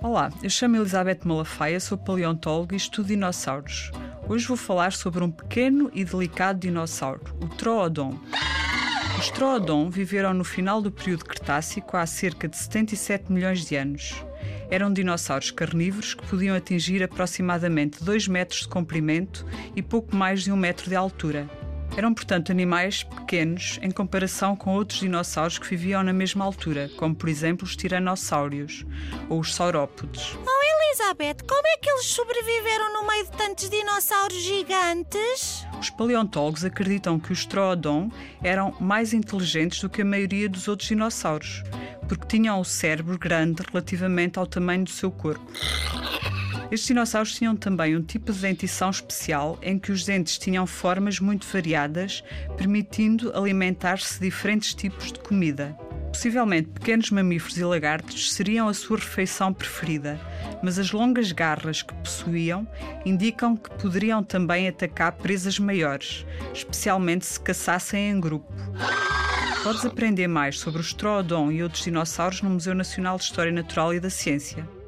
[0.00, 3.90] Olá, eu chamo Elizabeth Malafaia, sou paleontóloga e estudo dinossauros.
[4.28, 8.16] Hoje vou falar sobre um pequeno e delicado dinossauro, o Troodon.
[9.18, 14.24] Os Troodon viveram no final do período Cretácico há cerca de 77 milhões de anos.
[14.70, 20.52] Eram dinossauros carnívoros que podiam atingir aproximadamente 2 metros de comprimento e pouco mais de
[20.52, 21.50] 1 metro de altura.
[21.96, 27.14] Eram, portanto, animais pequenos em comparação com outros dinossauros que viviam na mesma altura, como
[27.14, 28.86] por exemplo os tiranossauros
[29.28, 30.38] ou os saurópodes.
[30.46, 35.66] Oh, Elizabeth, como é que eles sobreviveram no meio de tantos dinossauros gigantes?
[35.78, 38.10] Os paleontólogos acreditam que os Troodon
[38.42, 41.62] eram mais inteligentes do que a maioria dos outros dinossauros,
[42.08, 45.46] porque tinham o cérebro grande relativamente ao tamanho do seu corpo.
[46.70, 51.18] Estes dinossauros tinham também um tipo de dentição especial em que os dentes tinham formas
[51.18, 52.22] muito variadas,
[52.56, 55.76] permitindo alimentar-se de diferentes tipos de comida.
[56.12, 60.20] Possivelmente pequenos mamíferos e lagartos seriam a sua refeição preferida,
[60.62, 62.66] mas as longas garras que possuíam
[63.04, 68.52] indicam que poderiam também atacar presas maiores, especialmente se caçassem em grupo.
[69.64, 73.92] Podes aprender mais sobre os Troodon e outros dinossauros no Museu Nacional de História Natural
[73.92, 74.79] e da Ciência.